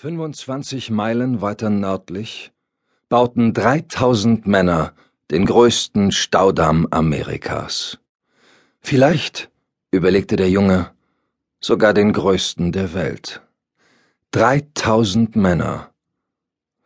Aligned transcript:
25 0.00 0.90
Meilen 0.90 1.42
weiter 1.42 1.68
nördlich 1.68 2.52
bauten 3.10 3.52
3000 3.52 4.46
Männer 4.46 4.94
den 5.30 5.44
größten 5.44 6.10
Staudamm 6.10 6.88
Amerikas. 6.90 7.98
Vielleicht, 8.80 9.50
überlegte 9.90 10.36
der 10.36 10.48
Junge, 10.48 10.90
sogar 11.60 11.92
den 11.92 12.14
größten 12.14 12.72
der 12.72 12.94
Welt. 12.94 13.42
3000 14.30 15.36
Männer. 15.36 15.90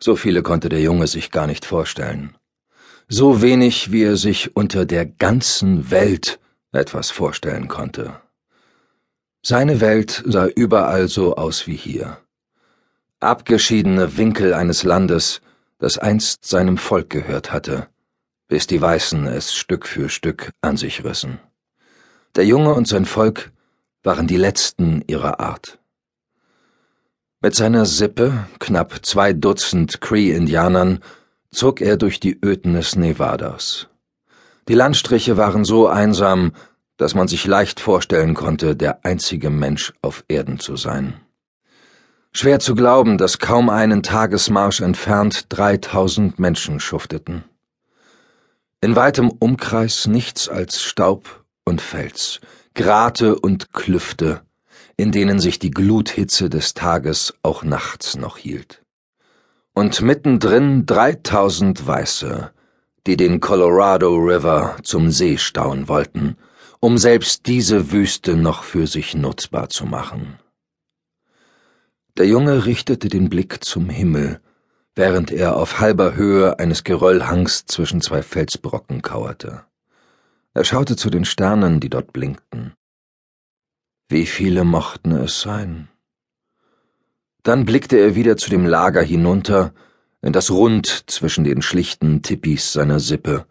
So 0.00 0.16
viele 0.16 0.42
konnte 0.42 0.68
der 0.68 0.80
Junge 0.80 1.06
sich 1.06 1.30
gar 1.30 1.46
nicht 1.46 1.64
vorstellen. 1.64 2.36
So 3.06 3.40
wenig, 3.40 3.92
wie 3.92 4.02
er 4.02 4.16
sich 4.16 4.56
unter 4.56 4.86
der 4.86 5.06
ganzen 5.06 5.92
Welt 5.92 6.40
etwas 6.72 7.12
vorstellen 7.12 7.68
konnte. 7.68 8.20
Seine 9.40 9.80
Welt 9.80 10.24
sah 10.26 10.46
überall 10.46 11.06
so 11.06 11.36
aus 11.36 11.68
wie 11.68 11.76
hier 11.76 12.18
abgeschiedene 13.24 14.16
Winkel 14.16 14.54
eines 14.54 14.84
Landes, 14.84 15.40
das 15.78 15.98
einst 15.98 16.44
seinem 16.44 16.78
Volk 16.78 17.10
gehört 17.10 17.52
hatte, 17.52 17.88
bis 18.48 18.66
die 18.66 18.80
Weißen 18.80 19.26
es 19.26 19.54
Stück 19.54 19.86
für 19.86 20.08
Stück 20.08 20.50
an 20.60 20.76
sich 20.76 21.04
rissen. 21.04 21.40
Der 22.36 22.46
Junge 22.46 22.74
und 22.74 22.88
sein 22.88 23.04
Volk 23.04 23.52
waren 24.02 24.26
die 24.26 24.36
letzten 24.36 25.02
ihrer 25.06 25.40
Art. 25.40 25.78
Mit 27.40 27.54
seiner 27.54 27.84
Sippe, 27.84 28.46
knapp 28.58 29.04
zwei 29.04 29.32
Dutzend 29.32 30.00
Cree-Indianern, 30.00 31.00
zog 31.50 31.80
er 31.80 31.96
durch 31.96 32.18
die 32.18 32.38
Ödnis 32.42 32.96
Nevadas. 32.96 33.88
Die 34.68 34.74
Landstriche 34.74 35.36
waren 35.36 35.64
so 35.64 35.86
einsam, 35.86 36.52
dass 36.96 37.14
man 37.14 37.28
sich 37.28 37.46
leicht 37.46 37.80
vorstellen 37.80 38.34
konnte, 38.34 38.76
der 38.76 39.04
einzige 39.04 39.50
Mensch 39.50 39.92
auf 40.00 40.24
Erden 40.28 40.58
zu 40.58 40.76
sein. 40.76 41.20
Schwer 42.36 42.58
zu 42.58 42.74
glauben, 42.74 43.16
dass 43.16 43.38
kaum 43.38 43.70
einen 43.70 44.02
Tagesmarsch 44.02 44.80
entfernt 44.80 45.46
dreitausend 45.50 46.40
Menschen 46.40 46.80
schufteten. 46.80 47.44
In 48.80 48.96
weitem 48.96 49.30
Umkreis 49.30 50.08
nichts 50.08 50.48
als 50.48 50.82
Staub 50.82 51.44
und 51.64 51.80
Fels, 51.80 52.40
Grate 52.74 53.38
und 53.38 53.72
Klüfte, 53.72 54.40
in 54.96 55.12
denen 55.12 55.38
sich 55.38 55.60
die 55.60 55.70
Gluthitze 55.70 56.50
des 56.50 56.74
Tages 56.74 57.34
auch 57.44 57.62
nachts 57.62 58.16
noch 58.16 58.36
hielt. 58.36 58.82
Und 59.72 60.02
mittendrin 60.02 60.86
dreitausend 60.86 61.86
Weiße, 61.86 62.50
die 63.06 63.16
den 63.16 63.38
Colorado 63.38 64.12
River 64.16 64.76
zum 64.82 65.12
See 65.12 65.38
stauen 65.38 65.86
wollten, 65.86 66.36
um 66.80 66.98
selbst 66.98 67.46
diese 67.46 67.92
Wüste 67.92 68.34
noch 68.34 68.64
für 68.64 68.88
sich 68.88 69.14
nutzbar 69.14 69.68
zu 69.68 69.86
machen. 69.86 70.40
Der 72.16 72.26
Junge 72.28 72.64
richtete 72.64 73.08
den 73.08 73.28
Blick 73.28 73.64
zum 73.64 73.88
Himmel, 73.88 74.40
während 74.94 75.32
er 75.32 75.56
auf 75.56 75.80
halber 75.80 76.14
Höhe 76.14 76.60
eines 76.60 76.84
Geröllhangs 76.84 77.66
zwischen 77.66 78.00
zwei 78.00 78.22
Felsbrocken 78.22 79.02
kauerte. 79.02 79.64
Er 80.52 80.64
schaute 80.64 80.94
zu 80.94 81.10
den 81.10 81.24
Sternen, 81.24 81.80
die 81.80 81.90
dort 81.90 82.12
blinkten. 82.12 82.74
Wie 84.08 84.26
viele 84.26 84.62
mochten 84.62 85.10
es 85.10 85.40
sein? 85.40 85.88
Dann 87.42 87.64
blickte 87.64 87.96
er 87.96 88.14
wieder 88.14 88.36
zu 88.36 88.48
dem 88.48 88.64
Lager 88.64 89.02
hinunter, 89.02 89.74
in 90.22 90.32
das 90.32 90.52
Rund 90.52 91.10
zwischen 91.10 91.42
den 91.42 91.62
schlichten 91.62 92.22
Tippis 92.22 92.72
seiner 92.72 93.00
Sippe, 93.00 93.44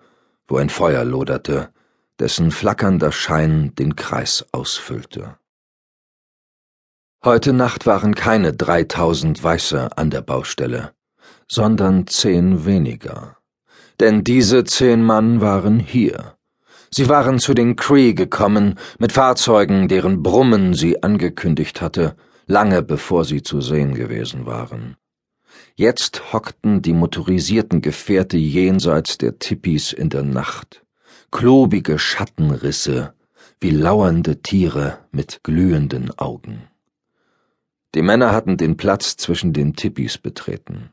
wo 0.48 0.56
ein 0.56 0.70
Feuer 0.70 1.04
loderte, 1.04 1.74
dessen 2.18 2.50
flackernder 2.50 3.12
Schein 3.12 3.76
den 3.76 3.98
Kreis 3.98 4.46
ausfüllte. 4.54 5.38
Heute 7.26 7.54
Nacht 7.54 7.86
waren 7.86 8.16
keine 8.16 8.52
dreitausend 8.52 9.42
Weiße 9.42 9.96
an 9.98 10.10
der 10.10 10.20
Baustelle, 10.20 10.92
sondern 11.50 12.06
zehn 12.06 12.66
weniger. 12.66 13.38
Denn 14.02 14.26
diese 14.26 14.66
zehn 14.66 15.02
Mann 15.02 15.40
waren 15.40 15.80
hier. 15.80 16.36
Sie 16.92 17.08
waren 17.08 17.40
zu 17.40 17.54
den 17.54 17.78
Cree 17.78 18.12
gekommen 18.12 18.78
mit 19.00 19.14
Fahrzeugen, 19.14 19.88
deren 19.88 20.22
Brummen 20.22 20.74
sie 20.74 21.02
angekündigt 21.02 21.82
hatte, 21.82 22.18
lange 22.46 22.84
bevor 22.84 23.24
sie 23.24 23.42
zu 23.42 23.62
sehen 23.62 23.94
gewesen 23.94 24.46
waren. 24.46 24.98
Jetzt 25.76 26.34
hockten 26.34 26.82
die 26.82 26.94
motorisierten 26.94 27.82
Gefährte 27.82 28.36
jenseits 28.36 29.18
der 29.18 29.40
Tippis 29.40 29.94
in 29.94 30.10
der 30.10 30.24
Nacht, 30.24 30.84
klobige 31.32 32.00
Schattenrisse, 32.00 33.14
wie 33.62 33.72
lauernde 33.72 34.42
Tiere 34.42 34.98
mit 35.14 35.40
glühenden 35.42 36.12
Augen. 36.20 36.68
Die 37.96 38.02
Männer 38.02 38.32
hatten 38.32 38.58
den 38.58 38.76
Platz 38.78 39.18
zwischen 39.18 39.54
den 39.54 39.76
Tippis 39.76 40.18
betreten. 40.18 40.92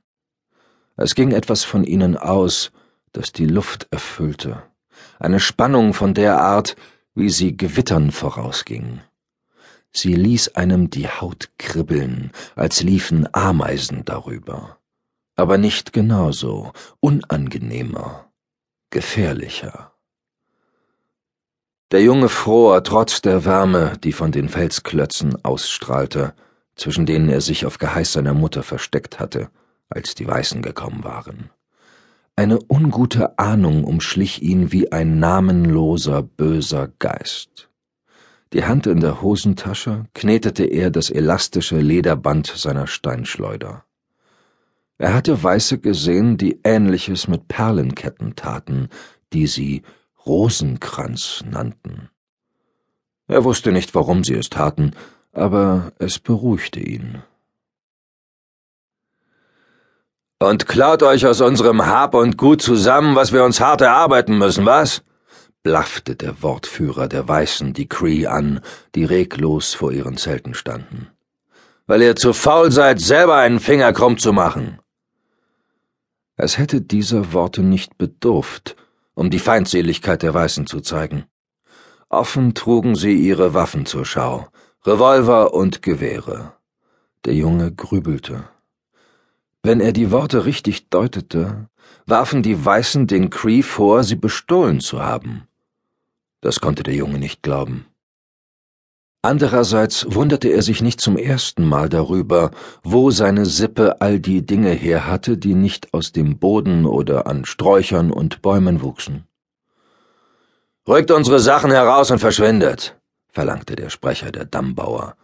Es 0.97 1.15
ging 1.15 1.33
etwas 1.33 1.65
von 1.65 1.85
ihnen 1.85 2.17
aus, 2.17 2.73
das 3.13 3.33
die 3.33 3.47
Luft 3.47 3.89
erfüllte, 3.91 4.63
eine 5.19 5.41
Spannung 5.41 5.95
von 5.95 6.13
der 6.15 6.41
Art, 6.41 6.77
wie 7.15 7.31
sie 7.31 7.57
Gewittern 7.57 8.11
vorausging. 8.11 9.01
Sie 9.93 10.15
ließ 10.15 10.57
einem 10.57 10.91
die 10.91 11.09
Haut 11.09 11.51
kribbeln, 11.59 12.31
als 12.55 12.83
liefen 12.83 13.29
Ameisen 13.33 14.05
darüber. 14.05 14.79
Aber 15.37 15.59
nicht 15.59 15.93
genauso, 15.93 16.73
unangenehmer, 17.01 18.31
gefährlicher. 18.91 19.93
Der 21.91 22.03
Junge 22.03 22.29
fror 22.29 22.85
trotz 22.85 23.21
der 23.21 23.45
Wärme, 23.45 23.95
die 24.05 24.13
von 24.13 24.31
den 24.31 24.49
Felsklötzen 24.49 25.45
ausstrahlte, 25.45 26.35
zwischen 26.81 27.05
denen 27.05 27.29
er 27.29 27.43
sich 27.43 27.67
auf 27.67 27.79
Geheiß 27.79 28.15
seiner 28.15 28.33
Mutter 28.33 28.63
versteckt 28.63 29.21
hatte, 29.21 29.51
als 29.91 30.15
die 30.15 30.27
Weißen 30.27 30.63
gekommen 30.63 31.05
waren. 31.05 31.51
Eine 32.37 32.59
ungute 32.71 33.39
Ahnung 33.39 33.85
umschlich 33.85 34.41
ihn 34.41 34.73
wie 34.73 34.91
ein 34.91 35.19
namenloser, 35.19 36.23
böser 36.23 36.89
Geist. 36.99 37.69
Die 38.55 38.65
Hand 38.65 38.87
in 38.87 39.01
der 39.01 39.21
Hosentasche 39.21 40.07
knetete 40.15 40.65
er 40.65 40.91
das 40.91 41.11
elastische 41.11 41.79
Lederband 41.79 42.47
seiner 42.47 42.87
Steinschleuder. 42.87 43.85
Er 44.97 45.13
hatte 45.13 45.43
Weiße 45.43 45.79
gesehen, 45.79 46.39
die 46.39 46.61
Ähnliches 46.65 47.29
mit 47.29 47.47
Perlenketten 47.47 48.37
taten, 48.37 48.89
die 49.35 49.47
sie 49.47 49.83
Rosenkranz 50.25 51.45
nannten. 51.49 52.09
Er 53.29 53.45
wusste 53.45 53.71
nicht, 53.71 53.95
warum 53.95 54.25
sie 54.25 54.35
es 54.35 54.49
taten, 54.49 54.93
aber 55.33 55.93
es 55.99 56.19
beruhigte 56.19 56.81
ihn. 56.81 57.23
Und 60.39 60.67
klaut 60.67 61.03
euch 61.03 61.27
aus 61.27 61.41
unserem 61.41 61.85
Hab 61.85 62.15
und 62.15 62.39
Gut 62.39 62.63
zusammen, 62.63 63.15
was 63.15 63.33
wir 63.33 63.45
uns 63.45 63.61
hart 63.61 63.83
erarbeiten 63.83 64.39
müssen, 64.39 64.65
was? 64.65 65.03
blaffte 65.63 66.17
der 66.17 66.43
Wortführer 66.43 67.09
der 67.09 67.29
Weißen 67.29 67.75
die 67.75 67.87
Cree 67.87 68.27
an, 68.27 68.61
die 68.95 69.05
reglos 69.05 69.75
vor 69.75 69.93
ihren 69.93 70.17
Zelten 70.17 70.55
standen. 70.55 71.09
Weil 71.87 72.01
ihr 72.01 72.17
zu 72.17 72.33
faul 72.33 72.73
seid, 72.73 73.01
selber 73.01 73.37
einen 73.37 73.61
Finger 73.61 73.93
krumm 73.93 74.17
zu 74.17 74.33
machen. 74.33 74.79
Es 76.37 76.57
hätte 76.57 76.81
dieser 76.81 77.35
Worte 77.35 77.61
nicht 77.63 77.99
bedurft, 77.99 78.77
um 79.13 79.29
die 79.29 79.39
Feindseligkeit 79.39 80.23
der 80.23 80.33
Weißen 80.33 80.67
zu 80.67 80.81
zeigen. 80.81 81.27
Offen 82.09 82.55
trugen 82.55 82.95
sie 82.95 83.15
ihre 83.15 83.53
Waffen 83.53 83.85
zur 83.85 84.07
Schau, 84.07 84.49
Revolver 84.87 85.53
und 85.53 85.83
Gewehre. 85.83 86.55
Der 87.27 87.35
Junge 87.35 87.71
grübelte. 87.71 88.45
Wenn 89.63 89.79
er 89.79 89.93
die 89.93 90.11
Worte 90.11 90.47
richtig 90.47 90.89
deutete, 90.89 91.69
warfen 92.07 92.43
die 92.43 92.65
Weißen 92.65 93.07
den 93.07 93.29
Cree 93.29 93.63
vor, 93.63 94.05
sie 94.05 94.17
bestohlen 94.17 94.81
zu 94.81 95.03
haben. 95.03 95.47
Das 96.41 96.61
konnte 96.61 96.83
der 96.83 96.95
Junge 96.95 97.19
nicht 97.19 97.43
glauben. 97.43 97.85
Andererseits 99.21 100.07
wunderte 100.15 100.49
er 100.49 100.63
sich 100.63 100.81
nicht 100.81 101.03
zum 101.03 101.19
ersten 101.19 101.67
Mal 101.69 101.91
darüber, 101.91 102.51
wo 102.83 103.11
seine 103.11 103.45
Sippe 103.45 104.01
all 104.01 104.19
die 104.19 104.47
Dinge 104.47 104.71
her 104.71 105.07
hatte, 105.07 105.37
die 105.37 105.55
nicht 105.55 105.93
aus 105.93 106.13
dem 106.13 106.39
Boden 106.39 106.87
oder 106.87 107.27
an 107.27 107.45
Sträuchern 107.45 108.11
und 108.11 108.41
Bäumen 108.41 108.81
wuchsen. 108.81 109.27
Rückt 110.89 111.11
unsere 111.11 111.39
Sachen 111.39 111.71
heraus 111.71 112.11
und 112.11 112.19
verschwindet, 112.19 112.99
verlangte 113.41 113.75
der 113.75 113.89
Sprecher 113.89 114.31
der 114.33 114.45
Dammbauer. 114.45 115.17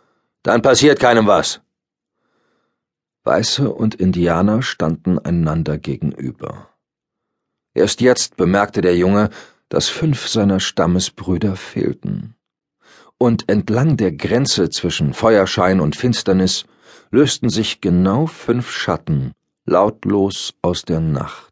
Dann 0.43 0.63
passiert 0.63 0.99
keinem 1.01 1.27
was. 1.27 1.61
Weiße 3.25 3.71
und 3.71 3.95
Indianer 3.95 4.63
standen 4.63 5.19
einander 5.19 5.77
gegenüber. 5.77 6.71
Erst 7.75 8.01
jetzt 8.01 8.39
bemerkte 8.39 8.81
der 8.81 8.97
Junge, 8.97 9.29
dass 9.69 9.91
fünf 9.91 10.29
seiner 10.29 10.61
Stammesbrüder 10.61 11.57
fehlten. 11.57 12.37
Und 13.19 13.51
entlang 13.51 13.99
der 13.99 14.13
Grenze 14.13 14.71
zwischen 14.71 15.13
Feuerschein 15.13 15.79
und 15.79 15.95
Finsternis 15.95 16.65
lösten 17.11 17.51
sich 17.51 17.83
genau 17.83 18.27
fünf 18.27 18.71
Schatten 18.71 19.33
lautlos 19.67 20.55
aus 20.63 20.87
der 20.87 21.01
Nacht. 21.01 21.46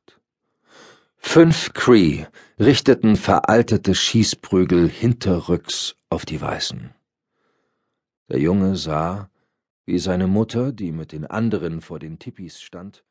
Fünf 1.26 1.72
Cree 1.72 2.26
richteten 2.60 3.16
veraltete 3.16 3.96
Schießprügel 3.96 4.88
hinterrücks 4.88 5.96
auf 6.08 6.24
die 6.24 6.40
Weißen. 6.40 6.94
Der 8.28 8.38
Junge 8.38 8.76
sah, 8.76 9.30
Wie 9.84 9.98
seine 9.98 10.28
Mutter, 10.28 10.70
die 10.70 10.92
mit 10.92 11.10
den 11.10 11.26
anderen 11.26 11.80
vor 11.80 11.98
den 11.98 12.20
Tipis 12.20 12.60
stand 12.60 13.04